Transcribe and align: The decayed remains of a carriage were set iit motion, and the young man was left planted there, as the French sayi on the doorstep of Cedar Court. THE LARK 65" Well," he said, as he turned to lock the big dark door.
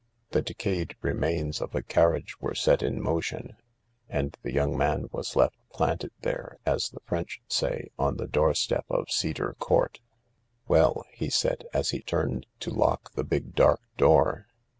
The 0.31 0.41
decayed 0.41 0.95
remains 1.03 1.61
of 1.61 1.75
a 1.75 1.83
carriage 1.83 2.35
were 2.41 2.55
set 2.55 2.79
iit 2.79 2.95
motion, 2.97 3.57
and 4.09 4.35
the 4.41 4.51
young 4.51 4.75
man 4.75 5.05
was 5.11 5.35
left 5.35 5.55
planted 5.71 6.09
there, 6.23 6.57
as 6.65 6.89
the 6.89 7.01
French 7.01 7.39
sayi 7.47 7.91
on 7.99 8.17
the 8.17 8.25
doorstep 8.25 8.85
of 8.89 9.11
Cedar 9.11 9.53
Court. 9.59 9.99
THE 10.65 10.71
LARK 10.73 10.95
65" 10.95 10.95
Well," 10.95 11.03
he 11.13 11.29
said, 11.29 11.65
as 11.71 11.91
he 11.91 12.01
turned 12.01 12.47
to 12.61 12.71
lock 12.71 13.11
the 13.13 13.23
big 13.23 13.53
dark 13.53 13.81
door. 13.97 14.47